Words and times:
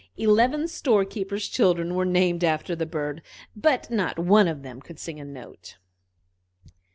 Eleven 0.17 0.67
storekeepers' 0.67 1.47
children 1.47 1.93
were 1.93 2.05
named 2.07 2.43
after 2.43 2.75
the 2.75 2.87
bird, 2.87 3.21
but 3.55 3.87
not 3.91 4.17
one 4.17 4.47
of 4.47 4.63
them 4.63 4.81
could 4.81 4.97
sing 4.97 5.19
a 5.19 5.23
note. 5.23 5.77